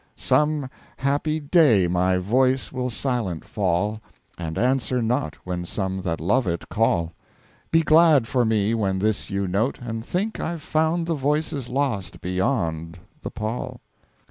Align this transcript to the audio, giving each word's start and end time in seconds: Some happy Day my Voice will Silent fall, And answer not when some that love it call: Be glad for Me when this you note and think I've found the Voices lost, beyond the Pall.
Some 0.15 0.67
happy 0.97 1.39
Day 1.39 1.87
my 1.87 2.17
Voice 2.17 2.71
will 2.71 2.89
Silent 2.89 3.45
fall, 3.45 4.01
And 4.35 4.57
answer 4.57 4.99
not 4.99 5.35
when 5.45 5.63
some 5.63 6.01
that 6.01 6.19
love 6.19 6.47
it 6.47 6.69
call: 6.69 7.13
Be 7.69 7.83
glad 7.83 8.27
for 8.27 8.43
Me 8.43 8.73
when 8.73 8.97
this 8.97 9.29
you 9.29 9.47
note 9.47 9.77
and 9.79 10.03
think 10.03 10.39
I've 10.39 10.63
found 10.63 11.05
the 11.05 11.13
Voices 11.13 11.69
lost, 11.69 12.19
beyond 12.19 12.97
the 13.21 13.29
Pall. 13.29 13.79